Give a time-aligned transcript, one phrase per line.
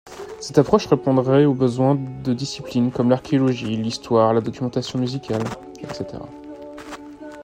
[0.39, 5.43] Cette approche répondrait aux besoins de disciplines comme l'archéologie, l'histoire, la documentation musicale,
[5.79, 6.05] etc.